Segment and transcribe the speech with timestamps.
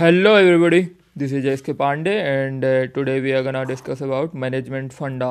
[0.00, 1.72] Hello everybody, this is J.S.K.
[1.72, 5.30] Pandey and uh, today we are gonna discuss about management फंडा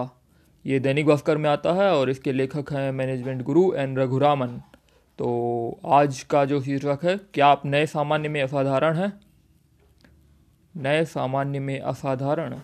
[0.65, 4.47] ये दैनिक भास्कर में आता है और इसके लेखक हैं मैनेजमेंट गुरु एन रघुरामन.
[5.19, 9.11] तो आज का जो शीर्षक है क्या आप नए सामान्य में असाधारण हैं?
[10.77, 12.55] नए सामान्य में असाधारण।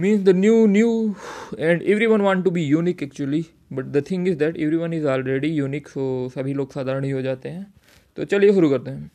[0.00, 1.14] Means the new new
[1.58, 5.48] and everyone want to be unique actually but the thing is that everyone is already
[5.48, 7.74] unique so सभी लोग साधारण ही हो जाते हैं।
[8.16, 9.10] तो चलिए शुरू करते हैं।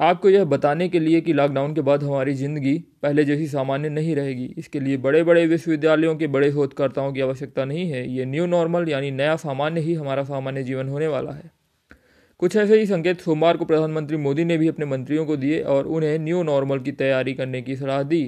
[0.00, 4.14] आपको यह बताने के लिए कि लॉकडाउन के बाद हमारी ज़िंदगी पहले जैसी सामान्य नहीं
[4.16, 8.46] रहेगी। इसके लिए बड़े बड़े विश्वविद्यालयों के बड़े शोधकर्ताओं की आवश्यकता नहीं है। ये न्यू
[8.46, 11.50] नॉर्मल यानी नया सामान्य ही हमारा सामान्य जीवन होने वाला है।
[12.40, 15.86] कुछ ऐसे ही संकेत सोमवार को प्रधानमंत्री मोदी ने भी अपने मंत्रियों को दिए और
[15.86, 18.22] उन्हें न्यू नॉर्मल की तैयारी करने की सलाह दी।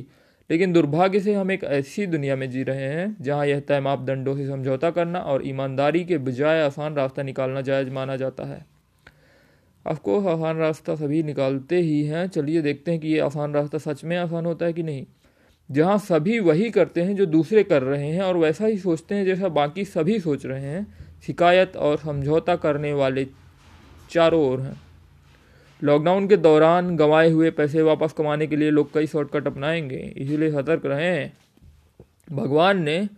[0.50, 4.36] लेकिन दुर्भाग्य से हम एक ऐसी दुनिया में जी रहे हैं, जहाँ यह तय मापदंडों
[4.36, 8.71] से समझौता करना और ईमानदारी के बजाय आसान रास्ता निकालना जायज़ माना जाता है।
[9.86, 14.04] अफकोर्स आसान रास्ता सभी निकालते ही हैं। चलिए देखते हैं कि ये आसान रास्ता सच
[14.04, 15.06] में आसान होता है कि नहीं।
[15.70, 19.24] जहाँ सभी वही करते हैं जो दूसरे कर रहे हैं और वैसा ही सोचते हैं
[19.24, 23.26] जैसा बाकी सभी सोच रहे हैं, शिकायत और समझौता करने वाले
[24.10, 24.80] चारों ओर हैं।
[25.82, 30.50] लॉकडाउन के दौरान गंवाए हुए पैसे वापस कमाने के लिए लोग कई शॉर्टकट अपनाएँगे, इसीलिए
[30.50, 31.32] सतर्क रहें।
[32.32, 33.08] भगवान ने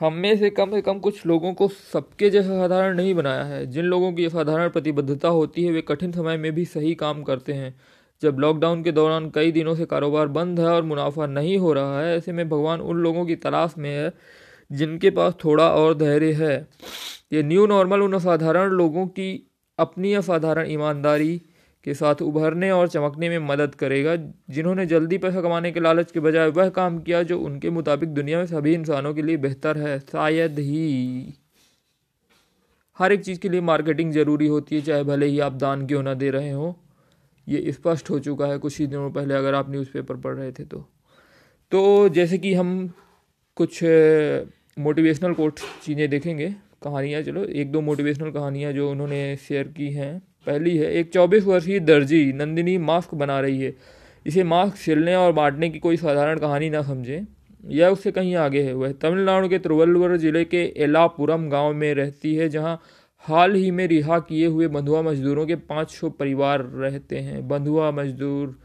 [0.00, 3.66] हम में से कम से कम कुछ लोगों को सबके जैसा साधारण नहीं बनाया है।
[3.66, 7.52] जिन लोगों की असाधारण प्रतिबद्धता होती है, वे कठिन समय में भी सही काम करते
[7.52, 7.80] हैं।
[8.22, 12.00] जब लॉकडाउन के दौरान कई दिनों से कारोबार बंद है और मुनाफा नहीं हो रहा
[12.00, 14.12] है, ऐसे में भगवान उन लोगों की तलाश में है,
[14.72, 16.68] जिनके पास थोड़ा और धैर्य है।
[17.32, 21.42] ये न्यू नॉर्मल उन असाधारण लोगों की अपनी असाधारण ईमानदारी
[21.86, 24.14] के साथ उभरने और चमकने में मदद करेगा,
[24.50, 28.38] जिन्होंने जल्दी पैसा कमाने के लालच के बजाय वह काम किया जो उनके मुताबिक दुनिया
[28.38, 31.34] में सभी इंसानों के लिए बेहतर है, शायद ही।
[32.98, 36.02] हर एक चीज़ के लिए मार्केटिंग ज़रूरी होती है, चाहे भले ही आप दान क्यों
[36.02, 36.76] ना दे रहे हो।
[37.46, 40.64] ये स्पष्ट हो चुका है, कुछ ही दिनों पहले अगर आप न्यूज़पेपर पढ़ रहे थे
[40.64, 40.84] तो।
[41.72, 42.94] तो जैसे कि हम
[43.56, 43.80] कुछ
[44.78, 50.22] मोटिवेशनल कोट चीज़ें देखेंगे, कहानियाँ, चलो, एक दो मोटिवेशनल कहानियाँ जो उन्होंने शेयर की हैं।
[50.46, 53.74] पहली है, एक चौबीस वर्षीय दर्जी नंदिनी मास्क बना रही है।
[54.26, 57.26] इसे मास्क सिलने और बांटने की कोई साधारण कहानी ना समझें।
[57.68, 62.34] यह उससे कहीं आगे है। वह तमिलनाडु के तिरुवल्लुवर ज़िले के एलापुरम गाँव में रहती
[62.34, 62.80] है, जहाँ
[63.24, 67.90] हाल ही में रिहा किए हुए बंधुआ मजदूरों के पाँच सौ परिवार रहते हैं। बंधुआ
[67.90, 68.58] मजदूर,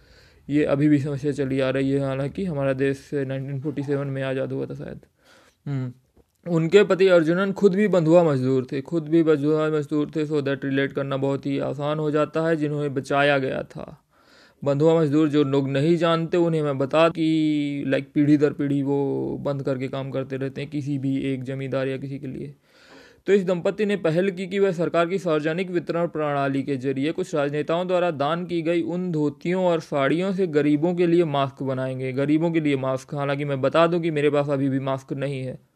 [0.49, 4.65] ये अभी भी समस्या चली आ रही है। हालाँकि हमारा देश 1947 में आज़ाद हुआ
[4.65, 4.99] था शायद।
[5.65, 5.93] हम्म।
[6.47, 10.65] उनके पति अर्जुनन खुद भी बंधुआ मजदूर थे, खुद भी बंधुआ मजदूर थे सो दैट
[10.65, 14.03] रिलेट करना बहुत ही आसान हो जाता है, जिन्होंने बचाया गया था।
[14.63, 19.37] बंधुआ मजदूर जो लोग नहीं जानते, उन्हें मैं बता कि लाइक पीढ़ी दर पीढ़ी वो
[19.41, 22.53] बंद करके काम करते रहते हैं किसी भी एक जमींदार या किसी के लिए।
[23.27, 27.11] तो इस दंपति ने पहल की कि वह सरकार की सार्वजनिक वितरण प्रणाली के ज़रिए
[27.11, 31.63] कुछ राजनेताओं द्वारा दान की गई उन धोतियों और साड़ियों से गरीबों के लिए मास्क
[31.63, 35.13] बनाएँगे। गरीबों के लिए मास्क, हालाँकि मैं बता दूँ कि मेरे पास अभी भी मास्क
[35.13, 35.70] नहीं है।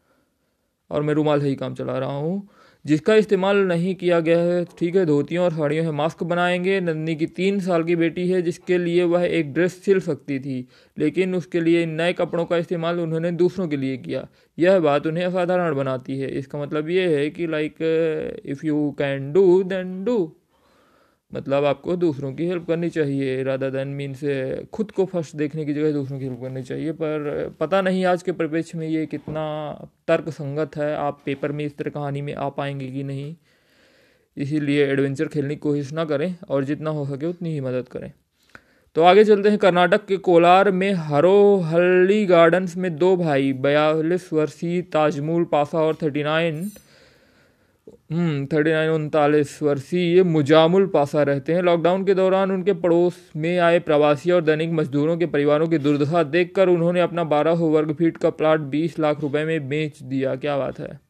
[0.90, 2.48] और मैं रुमाल से ही काम चला रहा हूँ।
[2.84, 7.14] जिसका इस्तेमाल नहीं किया गया है, ठीक है, धोतियों और साड़ियों से मास्क बनाएँगे। नंदनी
[7.16, 11.34] की तीन साल की बेटी है, जिसके लिए वह एक ड्रेस सिल सकती थी, लेकिन
[11.34, 14.26] उसके लिए नए कपड़ों का इस्तेमाल उन्होंने दूसरों के लिए किया।
[14.58, 17.74] यह बात उन्हें असाधारण बनाती है। इसका मतलब ये है कि like
[18.46, 20.36] if you can do then do
[21.34, 25.64] मतलब आपको दूसरों की हेल्प करनी चाहिए राधा दैन मीन से खुद को फ़र्स्ट देखने
[25.64, 29.06] की जगह दूसरों की हेल्प करनी चाहिए। पर पता नहीं आज के परिप्रेक्ष्य में ये
[29.06, 29.44] कितना
[30.08, 33.36] तर्क संगत है, आप पेपर में इस तरह कहानी में आ पाएँगे कि नहीं।
[34.36, 38.12] इसीलिए एडवेंचर खेलने की कोशिश ना करें और जितना हो सके उतनी ही मदद करें।
[38.94, 44.82] तो आगे चलते हैं, कर्नाटक के कोलार में हरोहल्ली गार्डन्स में दो भाई, बयालीस वर्षीय
[44.82, 46.70] ताजमूल पासा और थर्टी नाइन
[47.86, 53.78] थर्टी नाइन उनतालीस वर्षीय मुजामुल पासा रहते हैं। लॉकडाउन के दौरान उनके पड़ोस में आए
[53.78, 58.30] प्रवासी और दैनिक मजदूरों के परिवारों की दुर्दशा देखकर उन्होंने अपना बारह वर्ग फीट का
[58.30, 61.00] प्लाट बीस लाख रुपए में बेच दिया। क्या बात है?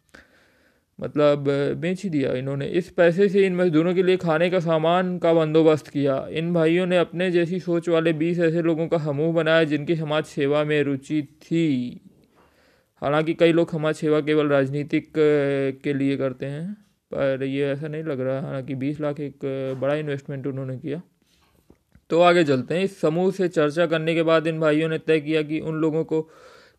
[1.01, 1.45] मतलब
[1.77, 5.33] बेच ही दिया इन्होंने। इस पैसे से इन मजदूरों के लिए खाने का सामान का
[5.33, 9.65] बंदोबस्त किया। इन भाइयों ने अपने जैसी सोच वाले बीस ऐसे लोगों का समूह बनाया
[9.65, 12.01] जिनकी समाज सेवा में रुचि थी।
[13.03, 15.13] हालाँकि कई लोग समाज सेवा केवल राजनीतिक
[15.85, 16.73] के लिए करते हैं,
[17.13, 19.45] पर ये ऐसा नहीं लग रहा हालाँकि बीस लाख एक
[19.81, 21.01] बड़ा इन्वेस्टमेंट उन्होंने किया।
[22.11, 25.21] तो आगे चलते हैं। इस समूह से चर्चा करने के बाद इन भाइयों ने तय
[25.21, 26.21] किया कि उन लोगों को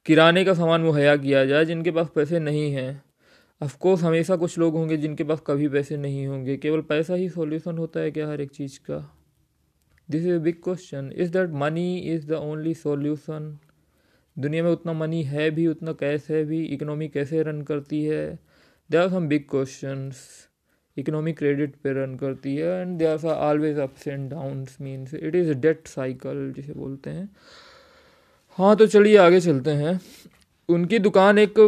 [0.06, 3.04] किराने का सामान मुहैया किया जाए जिनके पास पैसे नहीं हैं।
[3.62, 7.78] अफकोर्स हमेशा कुछ लोग होंगे जिनके पास कभी पैसे नहीं होंगे। केवल पैसा ही सॉल्यूशन
[7.78, 9.00] होता है क्या हर एक चीज़ का?
[10.10, 13.58] This is big question is that money is the only solution
[14.38, 18.28] दुनिया में उतना मनी है भी, उतना कैश है भी इकोनॉमी कैसे रन करती है?
[18.90, 20.12] There are some big question
[20.98, 25.36] economy credit पे रन करती है and they are always ups and downs means it
[25.36, 27.30] is debt cycle जिसे बोलते हैं।
[28.58, 30.00] हाँ तो चलिए आगे चलते हैं।
[30.70, 31.60] उनकी दुकान एक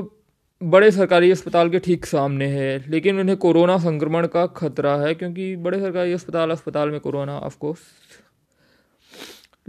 [0.62, 5.56] बड़े सरकारी अस्पताल के ठीक सामने है, लेकिन उन्हें कोरोना संक्रमण का खतरा है, क्योंकि
[5.58, 7.80] बड़े सरकारी अस्पताल अस्पताल में कोरोना ऑफकोर्स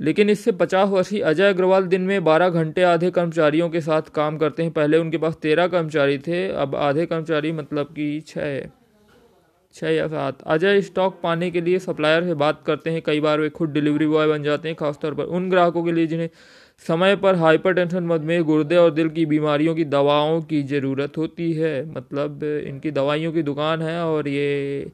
[0.01, 4.39] लेकिन इससे पचास वर्षीय अजय अग्रवाल दिन में बारह घंटे आधे कर्मचारियों के साथ काम
[4.39, 8.69] करते हैं। पहले उनके पास तेरह कर्मचारी थे, अब आधे कर्मचारी मतलब कि छः
[9.75, 13.41] छः या सात। अजय स्टॉक पाने के लिए सप्लायर से बात करते हैं। कई बार
[13.41, 16.29] वे खुद डिलीवरी बॉय बन जाते हैं, खासतौर पर उन ग्राहकों के लिए जिन्हें
[16.83, 21.85] समय पर हाइपरटेंशन, मधुमेह, गुर्दे और दिल की बीमारियों की दवाओं की ज़रूरत होती है।
[21.91, 24.91] मतलब इनकी दवाइयों की दुकान है और ये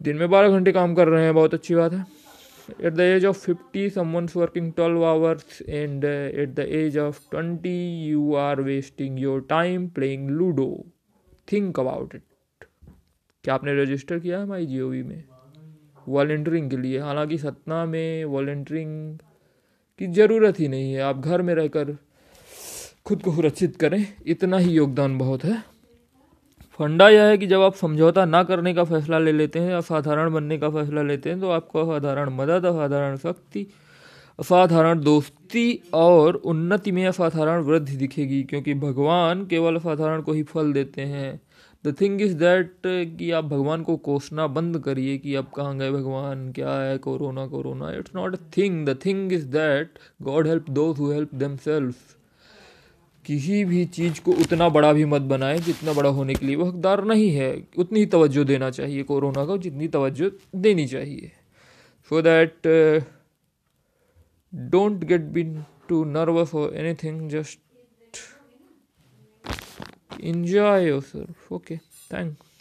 [0.00, 2.21] दिन में बारह घंटे काम कर रहे हैं। बहुत अच्छी बात है।
[2.68, 7.18] At the age of 50 someone's working 12 hours and uh, at the age of
[7.30, 10.84] 20 you are wasting your time playing ludo
[11.46, 12.22] think about it
[13.44, 15.24] क्या आपने रजिस्टर किया है माई जियो में
[16.08, 19.18] वॉल्टियरिंग के लिए हालाँकि सतना में वॉल्टियरिंग
[19.98, 21.96] की ज़रूरत ही नहीं है आप घर में रहकर
[23.06, 25.71] खुद को सुरक्षित करें इतना ही योगदान बहुत है
[26.78, 30.32] फंडा यह है कि जब आप समझौता ना करने का फैसला ले लेते हैं, असाधारण
[30.32, 33.66] बनने का फैसला लेते हैं तो आपको असाधारण मदद, असाधारण शक्ति
[34.38, 40.72] असाधारण दोस्ती और उन्नति में असाधारण वृद्धि दिखेगी, क्योंकि भगवान केवल असाधारण को ही फल
[40.72, 41.40] देते हैं।
[41.84, 42.72] द थिंग इज़ दैट
[43.18, 47.46] कि आप भगवान को कोसना बंद करिए कि आप कहाँ गए भगवान, क्या है corona
[47.46, 51.34] corona it's not a thing the thing is that god help those who help
[51.64, 51.94] themself
[53.24, 56.64] किसी भी चीज़ को उतना बड़ा भी मत बनाए जितना बड़ा होने के लिए वो
[56.64, 61.30] हकदार नहीं है। उतनी ही तवज्जो देना चाहिए कोरोना को, जितनी तवज्जो देनी चाहिए।
[62.10, 62.66] So that
[64.52, 65.20] don't get
[65.88, 67.58] into nervous और anything just
[70.20, 71.78] enjoy your sir okay
[72.12, 72.51] thanks.